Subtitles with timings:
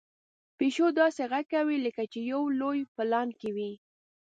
[0.57, 3.71] پيشو داسې غږ کوي لکه چې په یو لوی پلان کې وي.